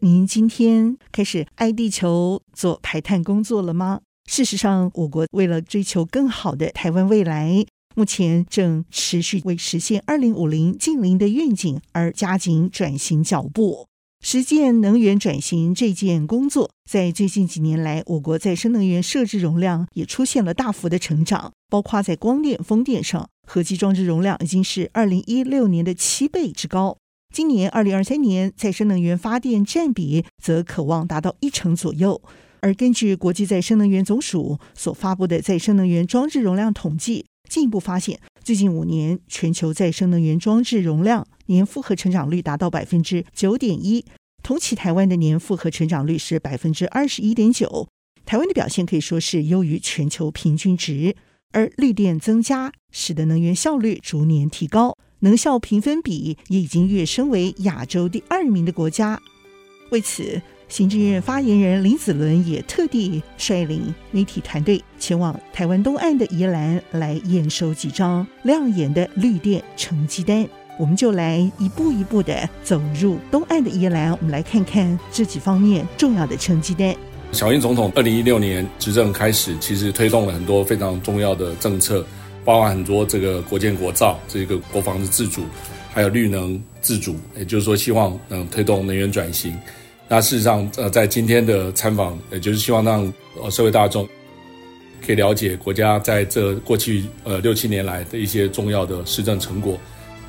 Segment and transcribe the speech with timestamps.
[0.00, 4.02] 您今天开始爱地球做排碳工作了吗？
[4.28, 7.64] 事实上，我国为了追求更好的台湾未来，
[7.94, 13.86] 目前正持续为实现二零五零净零的愿景而加紧转型脚步。
[14.22, 26.98] 实践能源转型这件工作，在最近几年来，我国再生能源设置容量也出现了大幅的成长，包括在光电、风电上，合计装置容量已经是二零一六年的七倍之高。
[27.34, 32.22] 今年二零二三年，再生能源发电占比则可望达到一成左右。
[32.60, 44.04] 而根据国际再生能源总署所发布的再生能源装置容量统计，进一步发现，最近五年全球再生能源装置容量年复合成长率达到百分之九点一，
[44.42, 47.86] 同期台湾的年复合成长率是百分之二十一点九，
[48.24, 51.14] 台湾的表现可以说是优于全球平均值。
[51.52, 59.20] 而绿电增加，使得能源效率逐年提高，能效评分比也已经跃升为亚洲第二名的国家。
[59.90, 70.46] 为此，行政院发言人林子伦也特地率领媒体团队前往台湾东岸的宜兰来验收几张亮眼的绿电成绩单。
[70.78, 76.94] 我们就来一步一步的走入东岸的宜兰，我们来看看这几方面重要的成绩单。
[77.32, 82.04] 小英总统二零一六年执政开始，其实推动了很多非常重要的政策，
[82.46, 85.44] 包含很多这个国建国造，这个国防的自主，
[85.92, 89.54] 还有绿能自主，也就是说希望能推动能源转型。
[90.08, 94.08] 那事实上，呃，在今天的参访，也就是希望让呃社会大众
[95.04, 99.76] 可以了解国家在这过去呃六七年来的一些重要的施政成果。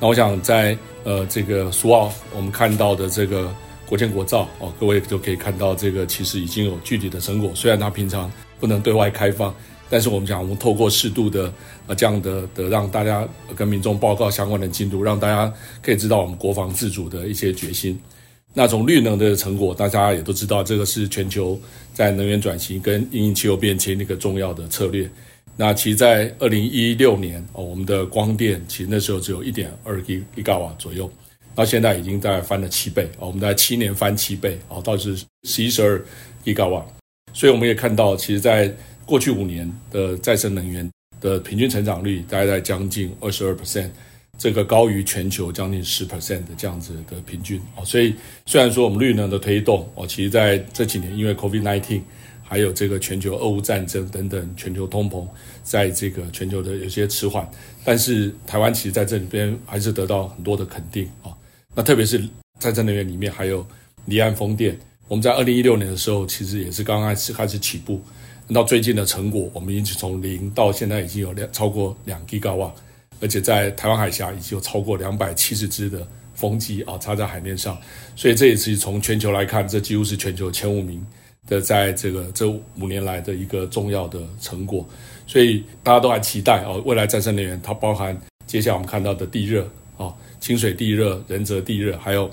[0.00, 3.54] 那我想在呃这个苏澳我们看到的这个
[3.86, 7.52] 国建国造哦，各位都可以看到这个其实已经有具体的成果。
[7.54, 8.28] 虽然它平常
[8.58, 9.54] 不能对外开放，
[9.90, 11.52] 但是我们讲我们透过适度的
[11.86, 13.26] 呃这样的的让大家
[13.56, 17.98] 跟民众报告相关的进度，让大家可以知道我们国防自主的一些决心。
[18.54, 21.60] 那从绿能的成果，大家也都知道，这个是全球
[21.92, 25.08] 在能源转型跟因应气候变迁的一个重要的策略。
[25.54, 31.10] 那其实，在二零一六年哦，我们的光电其实那时候只有一点二吉吉瓦左右，
[31.54, 36.02] 到现在已经大概翻了七倍哦，我们在七年翻七倍哦，到是十一十二
[36.44, 36.84] 吉瓦。
[37.34, 38.74] 所以我们也看到，其实，在
[39.08, 40.88] 过去五年的再生能源
[41.18, 43.88] 的平均成长率，大概在将近二十二 percent。
[44.36, 48.14] 这个高于全球将近十 percent 的这样子的平均哦，所以
[48.46, 52.02] 虽然说我们绿能的推动哦，其实在这几年因为 Covid nineteen
[52.44, 55.26] 还有这个全球俄乌战争等等，全球通膨，
[55.64, 57.50] 在这个全球的有些迟缓，
[57.84, 61.34] 但是台湾其实在这里边还是得到很多的肯定啊。
[61.74, 62.22] 那特别是
[62.60, 63.66] 再生能源里面还有
[64.04, 68.00] 离岸风电，我们在二零一六年的时候其实也是刚开始开始起步，
[68.54, 72.72] 到最近的成果，我们已经从零到现在已经有两超过两吉瓦。
[73.20, 77.76] 而且在台湾海峡已经有超过两百七十只的风机啊插在海面上，
[78.14, 81.04] 所以这也是从全球来看，这几乎是全球前五名
[81.48, 84.88] 的，在这个这五年来的一个重要的成果。
[85.26, 88.16] 所以大家都还期待哦，未来再生能源它包含
[88.46, 92.30] 接下来我们看到的地热啊，清水地热、仁泽地热，还有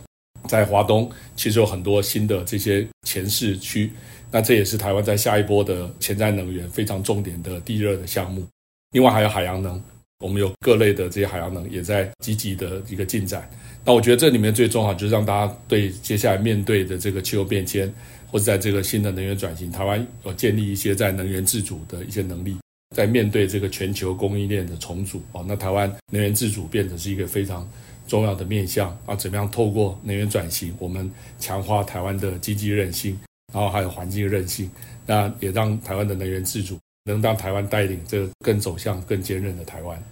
[0.47, 3.91] 在华东其实有很多新的这些前市区，
[4.31, 8.45] 那这也是台湾在下一波的潜在能源非常重点的地热的项目。
[8.91, 9.81] 另外还有海洋能。
[10.19, 13.47] 我们有各类的这些海洋能也在积极的一个进展。
[13.83, 17.93] 那我觉得这里面最重要就是让大家对接下来面对的这个气候变迁，
[18.31, 22.55] 或者在这个新的能源转型，台湾有建立一些在能源自主的一些能力，
[22.95, 27.69] 在面对这个全球供应链的重组啊，那台湾能源自主变成是一个非常
[28.07, 29.15] 重要的面向啊。
[29.15, 33.19] 怎么样透过能源转型，我们强化台湾的经济韧性，
[33.55, 34.69] 然后还有环境韧性，
[35.05, 36.77] 那也让台湾的能源自主。
[37.07, 40.03] 能让台湾带领这个更走向更坚韧的台湾。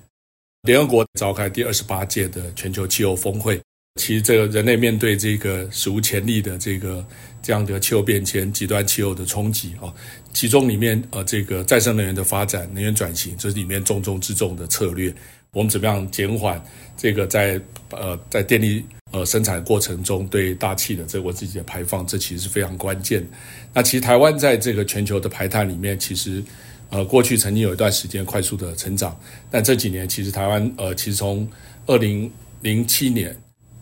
[0.62, 3.60] 联合国召开第二十八届的全球气候峰会，
[4.00, 7.04] 其实这个人类面对这个史无前例的这个
[7.42, 9.92] 这样的气候变迁、极端气候的冲击啊，
[10.34, 15.12] 其中里面呃这个再生能源的发展、能源转型，这是里面重中之重的策略。
[15.54, 16.62] 我们怎么样减缓
[16.98, 17.58] 这个在
[17.92, 23.26] 呃在电力呃生产过程中对大气的这个自己的排放，这其实是非常关键。
[23.74, 26.44] 那其实台湾在这个全球的排碳里面，其实。
[26.90, 29.20] 呃，过去曾经有一段时间快速的成长，
[29.50, 31.50] 但这几年其实台湾呃，其实从
[31.88, 33.36] 二零零七年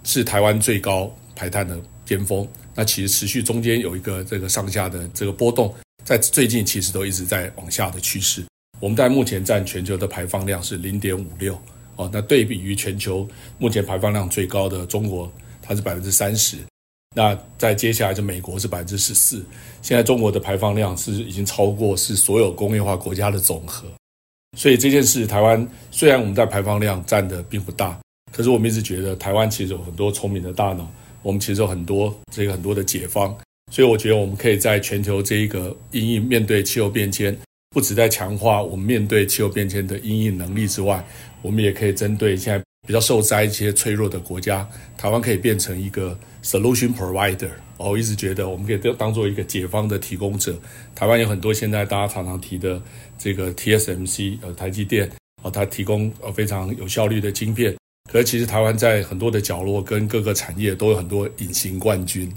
[0.06, 5.76] 是台湾最高排碳的巅峰，那其实持续中间有一个这个上下的这个波动，
[6.06, 8.46] 在最近其实都一直在往下的趋势。
[8.82, 11.54] 我们在目前占全球的排放量是零点五六
[11.98, 13.28] 哦，那对比于全球
[13.60, 15.32] 目前排放量最高的中国，
[15.62, 16.58] 它是百分之三十。
[17.16, 19.46] 那在接下来就美国是百分之十四。
[19.84, 23.86] 现在中国的排放量是已经超过是所有工业化国家的总和。
[24.58, 28.00] 所以这件事，台湾虽然我们在排放量占的并不大，
[28.32, 30.92] 可是我们一直觉得台湾其实有很多聪明的大脑，
[31.22, 33.38] 我们其实有很多这个很多的解方。
[33.72, 37.38] 所以我觉得我们可以在全球这一个因应面对气候变迁，
[37.72, 41.04] 不止在强化我们面对气候变迁的因应能力之外，
[41.42, 47.50] 我们也可以针对现在比较受灾一些脆弱的国家，台湾可以变成一个 solution provider。
[47.78, 50.60] 我一直觉得我们可以当做一个解方的提供者。
[50.94, 52.80] 台湾有很多现在大家常常提的
[53.18, 55.10] 这个 TSMC，呃，台积电，
[55.42, 57.74] 哦，它提供呃非常有效率的晶片。
[58.12, 62.30] 可是其实台湾在很多的角落跟各个产业都有很多隐形冠军。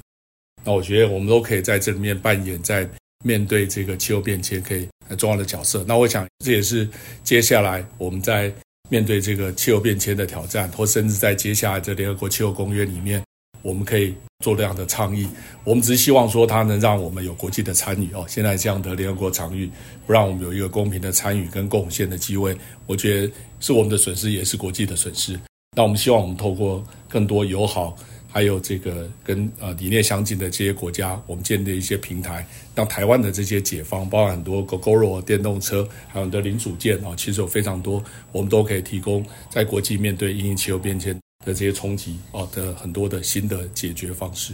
[0.62, 2.88] 那我觉得我们都可以在这里面扮演在
[3.24, 5.82] 面对这个气候变迁可以很重要的角色。
[5.88, 6.86] 那我想这也是
[7.24, 8.52] 接下来我们在
[8.90, 13.24] 面对这个气候变迁的挑战，或甚至在接下来这联合国气候公约里面，
[13.62, 15.26] 我们可以做这样的倡议。
[15.64, 18.26] 我们只是希望说它能让我们有国际的参与哦。
[18.28, 19.70] 现在这样的联合国场域
[20.06, 22.54] 不让我们有一个公平的参与跟贡献的机会，
[22.86, 25.40] 我觉得是我们的损失，也是国际的损失。
[25.74, 27.96] 那我们希望我们透过更多友好。
[28.34, 32.44] 还有这个跟呃理念相近的这些国家，我们建立一些平台，
[32.74, 38.02] 让台湾的这些解方，包含很多 Gogoro 电动车，还有很多零组件啊，其实有非常多，
[38.32, 41.14] 我们都可以提供在国际面对因应气候变迁
[41.46, 44.52] 的这些冲击啊的很多的新的解决方式。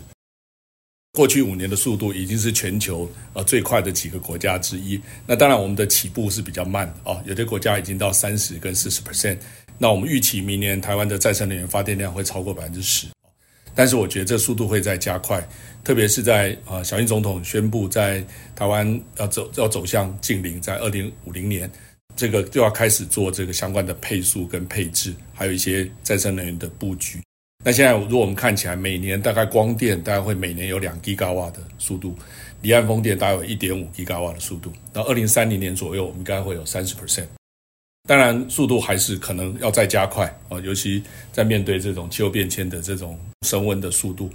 [1.14, 5.00] 过去五年的速度已经是全球呃最快的几个国家之一。
[5.26, 9.38] 那当然我们的起步是比较慢啊，有些国家已经到三十跟四十 percent。
[9.78, 13.06] 那我们预期明年台湾的再生能源发电量会超过百分之十。
[13.74, 15.46] 但是我觉得这速度会在加快，
[15.84, 18.24] 特别是在呃小英总统宣布在
[18.54, 21.70] 台湾要走要走向净零，在二零五零年，
[22.16, 27.20] 这个就要开始做这个相关的配速跟配置，还有一些再生能源的布局。
[27.64, 32.14] 那现在如果我们看起来，每年大概光电大概会每年有两吉瓦的速度，
[32.62, 37.26] 离岸风电大概有一点五吉瓦的速度，到二零三零年左右，我们应该会有三十 percent。
[38.08, 41.02] 当然，速度还是可能要再加快啊，尤其
[41.32, 44.28] 在面对这种气候变迁的这种升温的速度。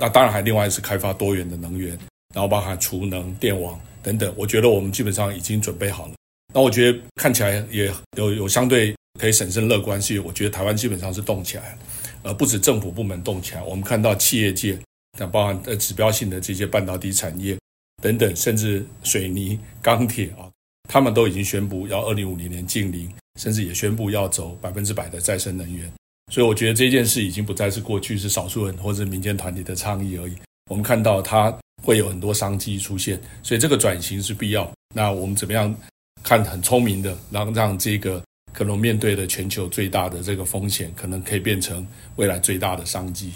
[0.00, 1.90] 那当然还另外是开发多元的能源，
[2.34, 4.32] 然后包含储能、电网等等。
[4.36, 6.12] 我觉得我们基本上已经准备好了。
[6.54, 11.78] 那我觉得看起来也有有相对可以审慎乐观，是我觉得台湾基本上是动起来了，
[12.22, 14.78] 呃，不止政府部门动起来，我们看到企业界，
[15.18, 17.58] 那包含呃指标性的这些半导体产业
[18.00, 20.47] 等等，甚至水泥、钢铁啊。
[20.88, 23.08] 他们都已经宣布要二零五零年净零，
[23.38, 25.88] 甚至也宣布要走百分之百的再生能源。
[26.32, 30.34] 所以我觉得这件事已经不再是过去是少数人或者民间团体的倡议而已。
[30.70, 34.70] 我们看到它会有很多商机出现，所以这个转型是必要。
[34.94, 35.74] 那我们怎么样
[36.22, 41.86] 看很聪明的，然后让这个可能面对的全球最大的这个风险，可能可以变成
[42.16, 43.32] 未来最大的商机。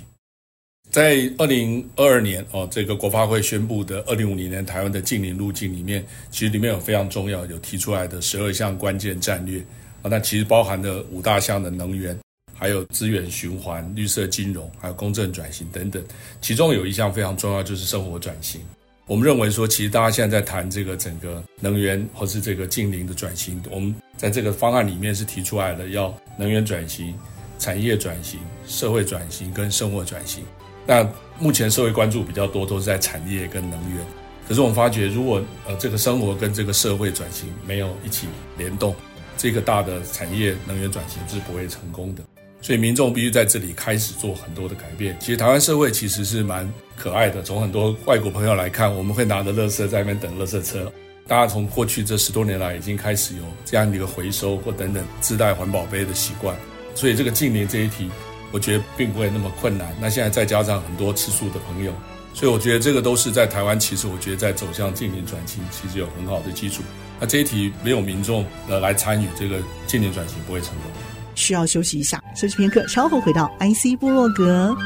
[0.92, 9.58] 在二零二二年哦，这个国发会宣布的二零五零年台湾的净零路径里面，其实里面有非常重要有提出来的十二项关键战略
[10.02, 12.14] 啊，那其实包含了五大项的能源，
[12.52, 16.04] 还有资源循环、绿色金融，还有公正转型等等。
[16.42, 18.60] 其中有一项非常重要，就是生活转型。
[19.06, 27.14] 我们认为说，其实大家现在在谈这个整个能源或是这个净零的转型，我们在这个方案里面是提出来的，要能源转型、
[27.58, 30.44] 产业转型、社会转型跟生活转型。
[30.86, 31.08] 那
[31.38, 34.04] 目前社会关注比较多，都是在产业跟能源。
[34.48, 38.26] 可是我们发觉，如果呃这个生活跟这个社会转型没有一起
[38.58, 38.94] 联动，
[39.36, 42.22] 这个大的产业能源转型是不会成功的。
[42.60, 45.16] 所以民众必须在这里开始做很多的改变。
[45.20, 50.92] 其实台湾社会其实是蛮可爱的，从很多外国朋友来看，我们会拿着垃圾在那边等垃圾车。
[51.26, 56.56] 大家从过去这十多年来，已经开始有这样的一个回收或等等自带环保杯的习惯。
[56.94, 58.10] 所以这个近年这一题。
[58.52, 59.88] 我觉得并不会那么困难。
[60.00, 61.92] 那现在再加上很多吃素的朋友，
[62.34, 63.80] 所以我觉得这个都是在台湾。
[63.80, 66.82] 其实我觉得在走向净零转型，其实有很好的基础。
[67.18, 70.90] 那这一题没有民众呃来参与，这个净零转型不会成功。
[71.34, 74.76] 需要休息一下，休息片刻，稍后回到 IC 部落格。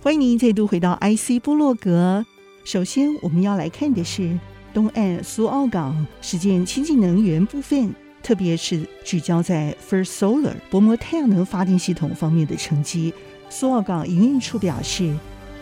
[0.00, 2.24] 欢迎您再度回到 IC 部落格。
[2.64, 4.38] 首先，我们要来看的是。
[4.72, 13.12] 东岸苏澳港实践清净能源部分，特别是聚焦在 First Solar 薄膜太阳能发电系统方面的成绩。
[13.50, 15.14] 苏澳港营运处表示，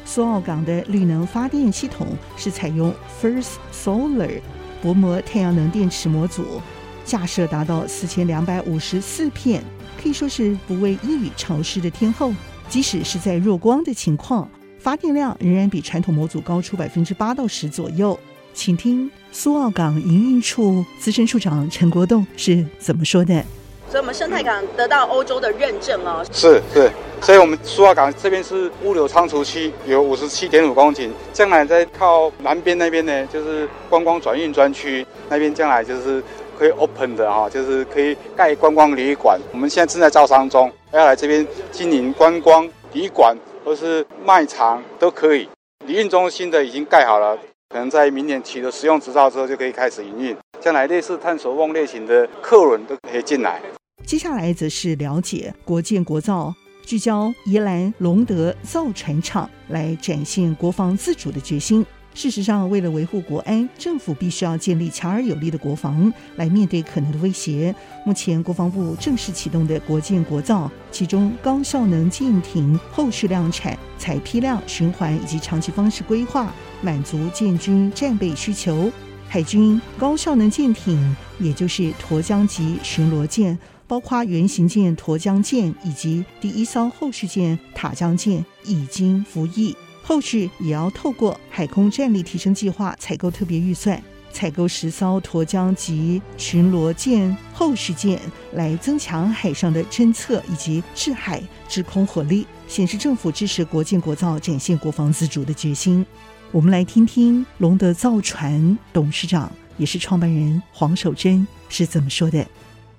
[0.05, 4.41] 苏澳港的绿能发电系统是采用 First Solar
[4.81, 6.61] 薄膜太阳能电池模组，
[7.05, 9.63] 架设达到四千两百五十四片，
[10.01, 12.33] 可以说是不畏异域潮湿的天候。
[12.69, 14.49] 即使是在弱光的情况，
[14.79, 18.17] 发电量仍然比传统模组高出百分之八到十左右。
[18.53, 23.43] 请听苏澳港营运处资深处长陈国栋是怎么说的。
[23.89, 26.25] 所以，我们生态港得到欧洲的认证哦。
[26.31, 26.89] 是是，
[27.21, 31.11] 所以我们苏澳港这边是物流仓储区，有五十七点五公顷。
[31.33, 36.23] 将来在靠南边那边呢，就是观光转运专区那边，将来就是
[36.57, 39.41] 可以 open 的哈，就是可以盖观光旅馆。
[39.51, 45.49] 我们现在正在招商中，要来这边经营观光旅馆或是卖场都可以。
[45.87, 47.37] 旅运中心的已经盖好了，
[47.71, 50.37] 可能在明年取得使用执照之后就可以开始营运。
[50.61, 53.63] 将来类似探索梦类型的客轮都可以进来。
[54.05, 56.53] 接下来则是了解国建国造，
[56.85, 61.87] 聚焦宜兰隆德造船厂来展现国防自主的决心。
[62.13, 67.75] 事实上，为了维护国安，政府必须要建立强而有力的国防来面对可能的威胁。
[68.05, 76.53] 目前，国防部正式启动的国舰国造，其中高效能舰艇后续量产、采批量、循环以及长期方式规划，
[76.83, 78.91] 满足建军战备需求。
[79.29, 83.57] 海军高效能舰艇，也就是沱江级巡逻舰。
[83.87, 94.03] 包括原型舰沱江舰以及第一艘后续舰塔江舰已经服役，后续也要透过海空战力提升计划采购特别预算，
[94.33, 98.21] 采购十艘沱江级巡逻舰后续舰，
[98.55, 106.05] 来增强海上的侦测以及制海制空火力，显示政府支持国建国造，展现国防自主的决心。
[106.51, 112.45] 我们来听听龙德造船董事长也是创办人黄守珍是怎么说的。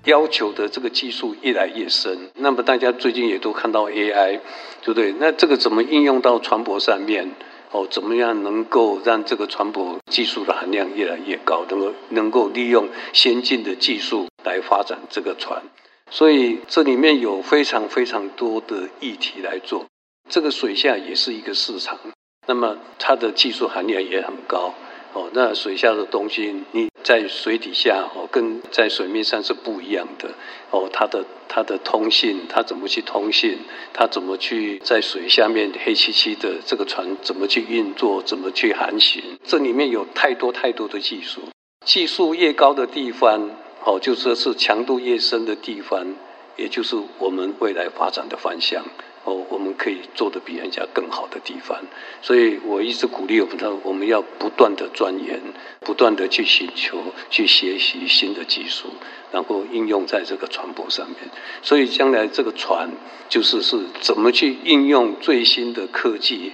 [0.06, 4.40] 要求的这个技术越来越深，那么大家最近也都看到 AI，
[4.82, 5.14] 对不对？
[5.20, 7.32] 那这个怎么应用到船舶上面？
[7.72, 11.64] 哦，怎么样能够让这个船舶技术的含量越来越高？
[11.70, 15.62] 能够能够利用先进的技术来发展这个船？
[16.10, 19.86] 所以这里面有非常非常多的议题来做。
[20.30, 21.98] 这个水下也是一个市场，
[22.46, 24.74] 那么它的技术含量也很高。
[25.14, 30.30] 哦，那水下的东西，你在水底下哦，跟在水面上是不一样的。
[30.70, 33.58] 哦，它的它的通信，它怎么去通信？
[33.94, 38.22] 它怎么去在水下面黑漆漆的这个船怎么去运作？
[38.24, 39.22] 怎么去航行？
[39.44, 41.42] 这里面有太多太多的技术，
[41.86, 43.50] 技术越高的地方，
[43.84, 46.16] 哦，就说是强度越深的地方，
[46.56, 48.86] 也就是我们未来发展的方向。
[49.24, 51.78] 哦，我们可以做得比人家更好的地方，
[52.24, 55.40] 所以我一直鼓励我们的，我们要不断的钻研，
[55.82, 56.98] 不断的去寻求、
[57.30, 58.88] 去学习新的技术，
[59.32, 61.18] 然后应用在这个船舶上面。
[61.62, 62.90] 所以将来这个船，
[63.30, 66.54] 就是是怎么去应用最新的科技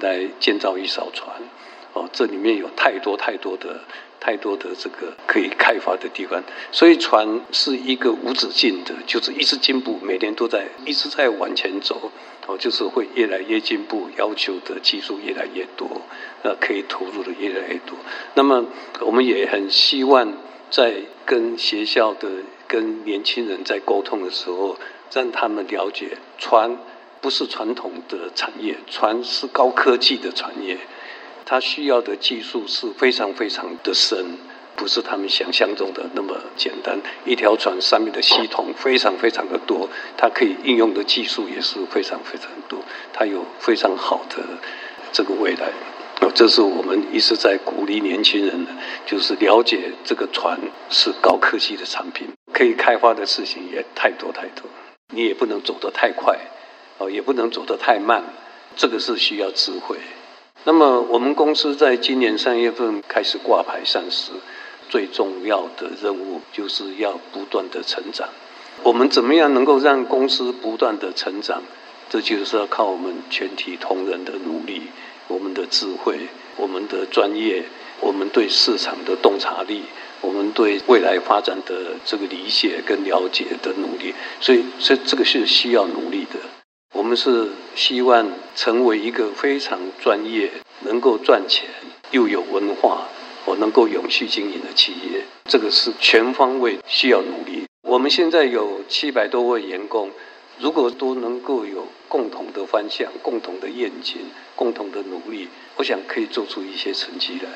[0.00, 1.36] 来建造一艘船。
[1.92, 3.80] 哦，这里面有太多太多的。
[4.20, 12.10] 太多的这个可以开发的地方，所以船是一个无止境的，就是一直进步，每年都在一直在往前走，
[12.46, 16.02] 哦，就是会越来越进步，要求的技术越来越多，
[16.42, 17.96] 呃，可以投入的越来越多。
[18.34, 18.64] 那么
[19.00, 20.32] 我们也很希望
[20.70, 20.94] 在
[21.24, 22.28] 跟学校的、
[22.66, 24.76] 跟年轻人在沟通的时候，
[25.12, 26.76] 让他们了解，船
[27.20, 30.76] 不是传统的产业，船是高科技的产业。
[31.50, 34.36] 它需要的技术是非常非常的深，
[34.76, 37.00] 不是他们想象中的那么简单。
[37.24, 42.78] 一条船上面的系统非常非常的多，它可以应用的技术也是非常非常多，
[43.14, 44.44] 它有非常好的
[45.10, 45.72] 这个未来。
[46.34, 48.70] 这是我们一直在鼓励年轻人的，
[49.06, 54.64] 就是了解这个船是高科技的产品，可以开发的事情也太多太多。
[55.14, 56.38] 你也不能走得太快，
[56.98, 58.22] 哦，也不能走得太慢，
[58.76, 59.96] 这个是需要智慧。
[60.64, 64.32] 那么，我们公司在今年三月份开始挂牌上市，
[64.90, 68.28] 最重要的任务就是要不断的成长。
[68.82, 71.62] 我们怎么样能够让公司不断的成长？
[72.10, 74.82] 这就是要靠我们全体同仁的努力，
[75.26, 76.18] 我们的智慧，
[76.56, 77.64] 我们的专业，
[78.00, 79.82] 我们对市场的洞察力，
[80.20, 84.14] 我们对未来发展的这个理解跟了解的努力。
[84.40, 86.57] 所以，所以这个是需要努力的。
[86.94, 90.50] 我们是希望成为一个非常专业、
[90.84, 91.68] 能够赚钱
[92.10, 93.06] 又有文化、
[93.44, 95.24] 我能够永续经营的企业。
[95.44, 97.64] 这个是全方位需要努力。
[97.82, 100.10] 我们现在有七百多位员工，
[100.58, 104.18] 如果都能够有共同的方向、共同的愿景、
[104.56, 107.50] 共同的努力，我想可以做出一些成绩来。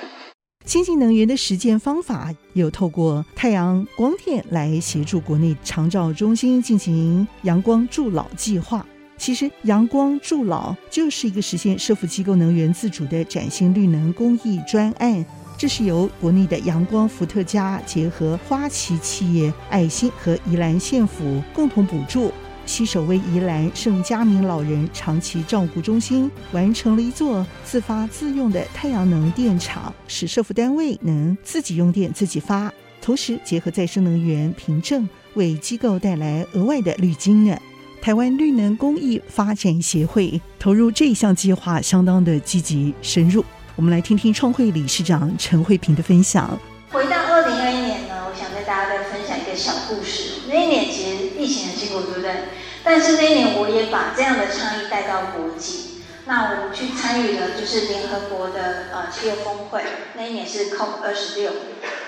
[0.65, 8.87] 清洁能源的实践方法有透过太阳光电来协助国内长照中心进行阳光助老计划。
[9.23, 15.25] 其实，阳光助老就是一个实现社福机构能源自主的崭新绿能公益专案。
[15.57, 22.33] 这是由国内的阳光伏特加结合花旗企业爱心和宜兰县府共同补助，
[22.67, 37.57] 携手为宜兰盛嘉明老人长期照顾中心完成了一座自发自用的太阳能电厂，使社福单位能自己用电自己发，同时结合再生能源凭证，为机构带来额外的绿金呢。
[38.03, 43.45] 台湾绿能公益发展协会投入这项计划相当的积极深入。
[43.77, 46.59] 我们来听听创会理事长陈慧萍的分享。
[46.91, 50.41] 回到二零二一年呢，我想跟大家再分享一个小故事。
[50.49, 52.35] 那一年其实疫情很辛苦，对不对？
[52.83, 56.03] 但是那一年我也把这样的倡议带到国际。
[56.27, 59.85] 那我们去参与了就是联合国的呃企业峰会，
[60.17, 61.53] 那一年是 COP 二十六，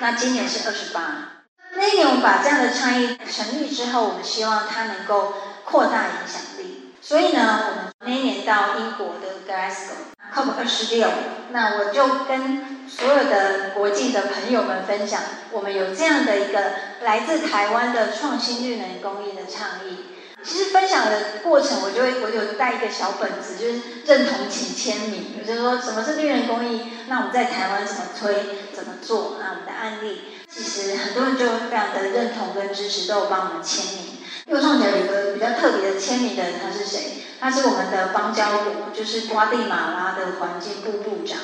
[0.00, 1.44] 那今年是二十八。
[1.76, 6.92] 那一年我们把这样的倡议成立之后，我们希望它能够扩大影响力。
[7.00, 11.08] 所以呢，我们那一年到英国的 Glasgow COP 二十六，
[11.50, 15.20] 那我就跟所有的国际的朋友们分享，
[15.52, 20.06] 我们有这样的一个来自台湾的创新绿能公益的倡议。
[20.42, 28.34] 其实分享的过程，我就会我就带一个小本子，就是认同请签名，也就说什么是绿能公益，那我们在台湾怎么推，
[28.74, 34.13] 怎么做，那我们的案例，其实很多人就非常的认同跟支持，都有帮我们签名。
[34.46, 37.24] 右上角有个比较特别的签名的人，他是谁？
[37.40, 41.38] 他是我们的邦交国，就是瓜地马拉的环境部部长，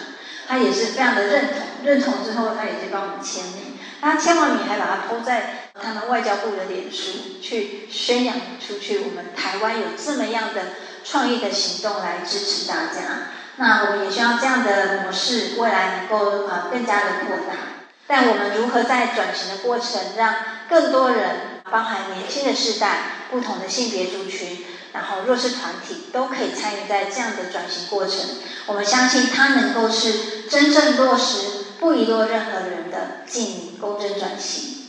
[0.47, 3.79] 他也是非常的认同，认同之后他也是帮我们签名。
[4.03, 10.61] 他签完名还把它铺在他们外交部的脸书，去宣扬出去，我们台湾有这么样的
[11.03, 13.29] 创意的行动来支持大家。
[13.57, 17.81] 那我们也希望这样的模式未来能够呃更加的扩大。
[18.07, 20.35] 但我们如何在转型的过程，让
[20.69, 24.59] 更多人，包含年轻的世代、不同的性别族群，
[24.93, 28.19] 然后弱势团体都可以参与在这样的转型过程。
[28.67, 31.59] 我们相信它能够是真正落实。
[31.81, 34.85] 不遗落任何人的净零公正转型。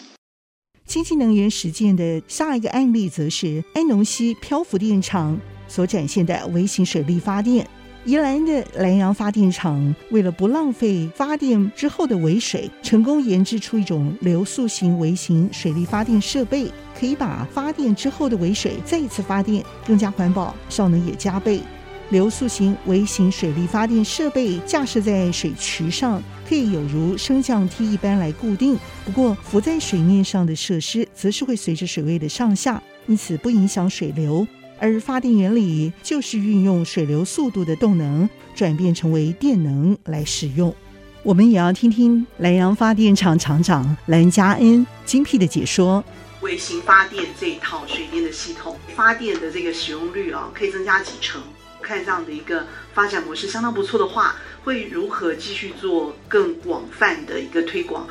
[0.85, 7.65] 清净能源实践的下一个案例，则是安农溪漂浮电厂所展现的微型水力发电。
[8.03, 16.65] 宜兰的兰阳发电厂为了不浪费发电之后的尾水，成功研制出一种流速型微型水力发电设备，
[16.99, 21.61] 可以把发电之后的尾水再一次发电，更加环保，效能也加倍。
[22.09, 28.75] 流速型微型水力发电设备架设在水池上，可以有如升降梯一般来固定。
[29.05, 34.45] 不过浮在水面上的设施则是会随着水位的上下，因此不影响水流。
[34.81, 40.75] 而发电原理就是运用水流速度的动能转变成为电能来使用。
[41.21, 46.03] 我们也要听听兰阳发电厂厂长蓝家恩精辟的解说：
[46.41, 51.39] 微型发电这一套水电的系统，发电的这个使用率啊，可以增加几成。
[51.79, 58.07] 看这样的一个发展模式相当不错的话，会如何继续做更广泛的一个推广？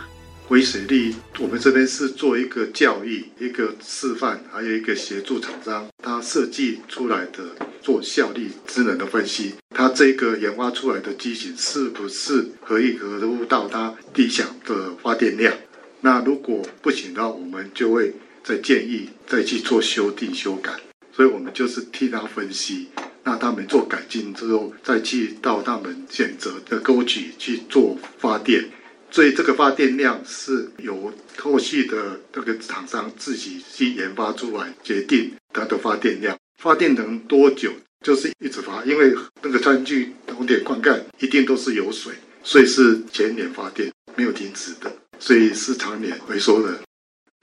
[0.50, 15.56] 微水力，我们这边是做一个教育、一个示范，还有一个协助厂商，他设计出来的做效率、智能的分析，他这个研发出来的机型是不是可以合乎到他理想的发电量？
[16.00, 20.72] 那如果不行的话，我们就会再建议再去做修订、修改。
[21.12, 22.88] 所以我们就是替他分析。
[23.22, 28.64] 那他们做改进之后，再去到他们选择的沟渠去做发电，
[29.10, 36.36] 所以这个发电量是由后续的这个厂商自己去研发出来，决定它的发电量。
[36.62, 37.72] 发电能多久，
[38.04, 42.12] 就是一直发，因为那个餐具红点灌溉一定都是有水，
[42.44, 46.78] 所以是全年发电，没有停止的，所以是常年回收的。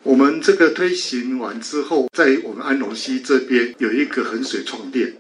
[0.04, 5.12] 我们这个推行完之后，在我们安龙溪这边有一个衡水创电。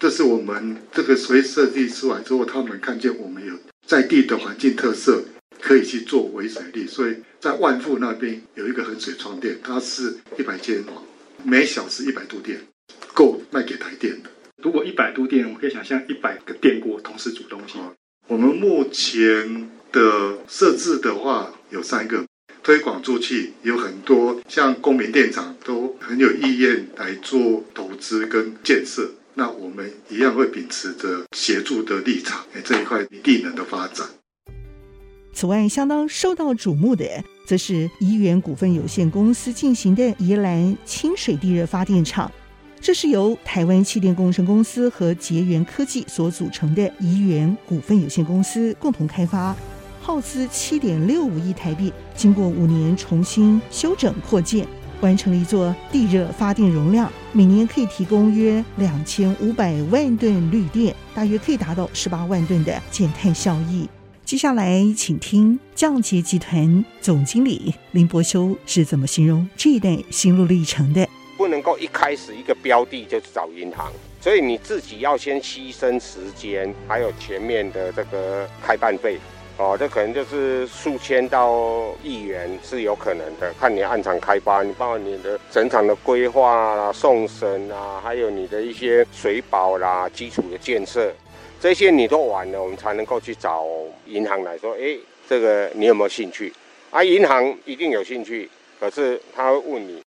[0.00, 3.54] 这是我们这个所设计出来之后，他们看见我们有
[3.86, 5.24] 在地的环境特色，
[5.60, 10.92] 可以去做微水利，所以在万富那边有一个衡水创电，它是一百千瓦，
[11.42, 12.60] 每小时一百度电，
[13.12, 14.30] 够卖给台电的。
[14.62, 17.78] 如果一百度电，我可以想象一百个电锅同时煮东西。
[18.28, 22.24] 我们目前的设置的话有三个，
[22.62, 29.10] 推广出去有很多，像公民电厂都很有意愿来做投资跟建设。
[29.34, 34.08] 那我们一样会秉持着协助的立场，哎，这一块地能的发展。
[35.34, 37.04] 此外，相当受到瞩目的，
[37.44, 42.30] 则是宜源股份有限公司进行的宜兰清水地热发电厂。
[42.80, 49.56] 这是由台湾气电工程公司和捷源科技所组成的宜源股份有限公司共同开发，
[50.00, 54.66] 耗资七点六五亿台币，经过五年重新修整扩建。
[55.00, 63.86] 完成了一座地热发电容量，每年可以提供约两千五百万吨绿电，大约可以达到十八万吨的减碳效益。
[64.24, 71.06] 接下来，请听降捷集团总经理林伯修是怎么形容这一段心路历程的。
[71.36, 79.18] 不能够一开始一个标的就找银行，所以你自己要先牺牲时间，还有前面的这个开办费。
[79.56, 91.12] 哦，这可能就是数千到亿元是有可能的，看你按场开发，你包括你的整场的规划啦、送审啊，还有你的一些水保啦、基础的建设，
[91.64, 93.64] 这些你都完了，我们才能够去找
[94.04, 96.52] 银行来说，哎，这个你有没有兴趣？
[96.90, 100.02] 啊，银行一定有兴趣，可是他会问你，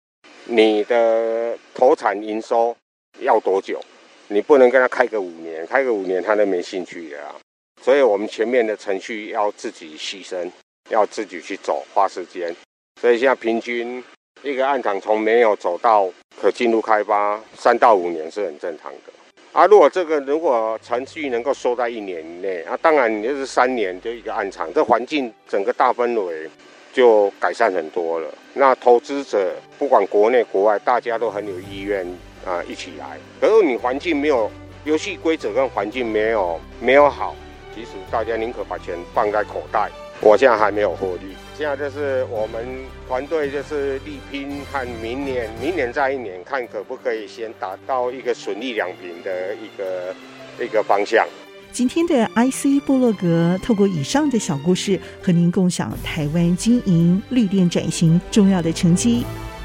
[0.45, 2.77] 你的投产营收
[3.21, 3.81] 要多久？
[4.27, 7.35] 你不能跟他开个五年，开个五年他都没兴趣的啊。
[7.81, 10.47] 所以我们前面的程序要自己牺牲，
[10.91, 12.55] 要自己去走，花时间。
[13.01, 14.03] 所以现在平均
[14.43, 16.07] 一个案场从没有走到
[16.39, 19.13] 可进入开发，三到五年是很正常的。
[19.57, 26.47] 啊，如果这个如果程序能够收在一年以内，啊，当然你就是三年就一个案场，这环境整个大氛围
[26.93, 28.31] 就改善很多了。
[28.53, 32.05] 那投资者不管国内国外，大家都很有意愿
[32.45, 33.17] 啊一起来。
[33.41, 34.47] 可是你环境没有，
[34.83, 37.35] 游戏规则跟环境没有没有好。
[37.73, 39.89] 其实大家宁可把钱放在口袋。
[40.19, 42.65] 我现在还没有获利，现在就是我们
[43.07, 50.15] 团队就是力拼，看明年，明年再一年，看可不可以先达到一个损益两平的一个
[50.63, 51.25] 一个方向。
[51.71, 59.23] 今天的 IC 部落格透过以上的小故事，和您共享台湾经营绿电转型重要的成绩。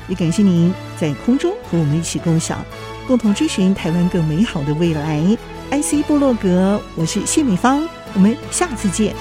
[0.09, 2.62] 也感谢您在空中和我们一起共享，
[3.07, 5.23] 共同追寻台湾更美好的未来。
[5.71, 7.88] IC 部落格，我是谢美芳。
[8.12, 9.15] 我们下次见。